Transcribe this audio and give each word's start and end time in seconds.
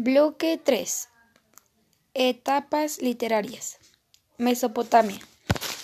Bloque 0.00 0.60
3. 0.62 1.08
Etapas 2.14 3.02
literarias. 3.02 3.80
Mesopotamia. 4.36 5.18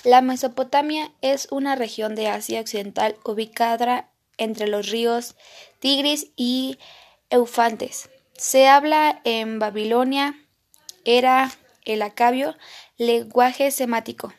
La 0.05 0.21
Mesopotamia 0.21 1.11
es 1.21 1.49
una 1.51 1.75
región 1.75 2.15
de 2.15 2.29
Asia 2.29 2.61
Occidental 2.61 3.17
ubicada 3.25 4.09
entre 4.39 4.69
los 4.69 4.89
ríos 4.89 5.35
Tigris 5.81 6.29
y 6.37 6.79
Eufantes. 7.29 8.09
Se 8.39 8.69
habla 8.69 9.21
en 9.25 9.59
Babilonia, 9.59 10.39
era 11.05 11.51
el 11.85 12.01
acabio, 12.01 12.55
lenguaje 12.97 13.73
semático. 13.73 14.33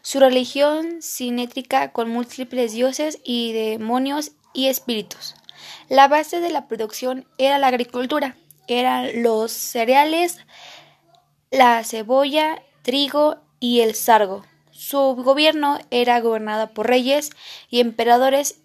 Su 0.00 0.18
religión 0.18 1.02
simétrica 1.02 1.92
con 1.92 2.10
múltiples 2.10 2.72
dioses 2.72 3.20
y 3.22 3.52
demonios 3.52 4.32
y 4.52 4.66
espíritus. 4.66 5.36
La 5.88 6.08
base 6.08 6.40
de 6.40 6.50
la 6.50 6.66
producción 6.66 7.28
era 7.38 7.60
la 7.60 7.68
agricultura 7.68 8.36
eran 8.68 9.22
los 9.22 9.52
cereales, 9.52 10.38
la 11.50 11.82
cebolla, 11.84 12.62
trigo 12.82 13.36
y 13.60 13.80
el 13.80 13.94
sargo. 13.94 14.44
Su 14.70 14.98
gobierno 15.14 15.78
era 15.90 16.20
gobernado 16.20 16.72
por 16.72 16.88
reyes 16.88 17.30
y 17.68 17.80
emperadores. 17.80 18.58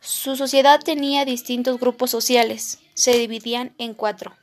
Su 0.00 0.36
sociedad 0.36 0.80
tenía 0.80 1.24
distintos 1.24 1.78
grupos 1.78 2.10
sociales. 2.10 2.78
Se 2.94 3.12
dividían 3.12 3.74
en 3.78 3.94
cuatro. 3.94 4.36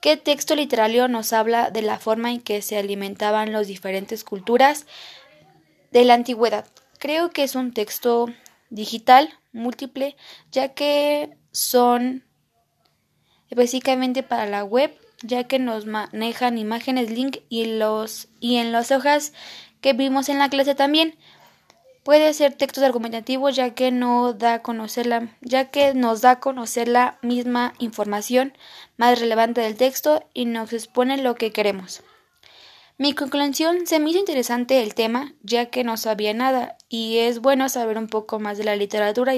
¿Qué 0.00 0.16
texto 0.16 0.54
literario 0.54 1.08
nos 1.08 1.32
habla 1.32 1.70
de 1.70 1.82
la 1.82 1.98
forma 1.98 2.30
en 2.30 2.40
que 2.40 2.62
se 2.62 2.78
alimentaban 2.78 3.52
las 3.52 3.66
diferentes 3.66 4.22
culturas 4.22 4.86
de 5.90 6.04
la 6.04 6.14
antigüedad? 6.14 6.66
Creo 6.98 7.30
que 7.30 7.42
es 7.42 7.56
un 7.56 7.72
texto 7.72 8.28
digital 8.70 9.28
múltiple, 9.52 10.16
ya 10.50 10.74
que 10.74 11.36
son 11.52 12.24
básicamente 13.54 14.22
para 14.22 14.46
la 14.46 14.64
web, 14.64 14.94
ya 15.22 15.44
que 15.44 15.58
nos 15.58 15.86
manejan 15.86 16.58
imágenes, 16.58 17.10
link 17.10 17.38
y 17.48 17.64
los 17.64 18.28
y 18.40 18.56
en 18.56 18.72
las 18.72 18.90
hojas 18.92 19.32
que 19.80 19.92
vimos 19.92 20.28
en 20.28 20.38
la 20.38 20.48
clase 20.48 20.74
también. 20.74 21.16
Puede 22.04 22.32
ser 22.32 22.54
textos 22.54 22.84
argumentativos 22.84 23.54
ya 23.54 23.74
que 23.74 23.90
no 23.90 24.32
da 24.32 24.62
conocer 24.62 25.06
la, 25.06 25.36
ya 25.42 25.70
que 25.70 25.92
nos 25.92 26.22
da 26.22 26.32
a 26.32 26.40
conocer 26.40 26.88
la 26.88 27.18
misma 27.20 27.74
información 27.78 28.54
más 28.96 29.20
relevante 29.20 29.60
del 29.60 29.76
texto 29.76 30.24
y 30.32 30.46
nos 30.46 30.72
expone 30.72 31.18
lo 31.18 31.34
que 31.34 31.52
queremos. 31.52 32.02
Mi 33.00 33.12
conclusión 33.12 33.86
se 33.86 34.00
me 34.00 34.10
hizo 34.10 34.18
interesante 34.18 34.82
el 34.82 34.94
tema, 34.94 35.32
ya 35.44 35.66
que 35.66 35.84
no 35.84 35.96
sabía 35.96 36.34
nada, 36.34 36.76
y 36.88 37.18
es 37.18 37.38
bueno 37.38 37.68
saber 37.68 37.96
un 37.96 38.08
poco 38.08 38.40
más 38.40 38.58
de 38.58 38.64
la 38.64 38.74
literatura 38.74 39.34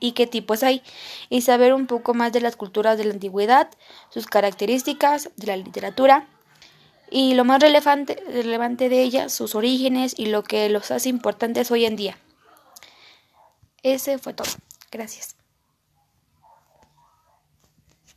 y 0.00 0.12
qué 0.12 0.26
tipos 0.26 0.64
hay, 0.64 0.82
y 1.30 1.42
saber 1.42 1.72
un 1.72 1.86
poco 1.86 2.14
más 2.14 2.32
de 2.32 2.40
las 2.40 2.56
culturas 2.56 2.98
de 2.98 3.04
la 3.04 3.14
antigüedad, 3.14 3.70
sus 4.10 4.26
características, 4.26 5.30
de 5.36 5.46
la 5.46 5.56
literatura, 5.56 6.26
y 7.08 7.34
lo 7.34 7.44
más 7.44 7.60
relevante, 7.60 8.20
relevante 8.26 8.88
de 8.88 9.02
ellas, 9.02 9.32
sus 9.32 9.54
orígenes 9.54 10.12
y 10.18 10.26
lo 10.26 10.42
que 10.42 10.68
los 10.68 10.90
hace 10.90 11.08
importantes 11.08 11.70
hoy 11.70 11.84
en 11.84 11.94
día. 11.94 12.18
Ese 13.84 14.18
fue 14.18 14.34
todo. 14.34 14.50
Gracias. 14.90 15.35